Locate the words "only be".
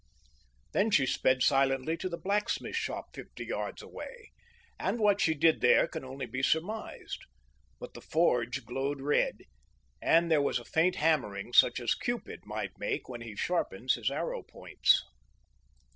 6.03-6.41